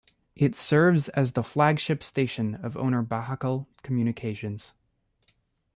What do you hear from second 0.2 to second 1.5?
It serves as the